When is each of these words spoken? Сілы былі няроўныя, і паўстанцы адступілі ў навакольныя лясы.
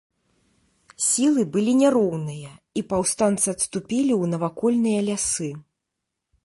Сілы 1.07 1.41
былі 1.55 1.73
няроўныя, 1.81 2.51
і 2.81 2.83
паўстанцы 2.95 3.47
адступілі 3.55 4.13
ў 4.21 4.23
навакольныя 4.35 4.99
лясы. 5.11 5.49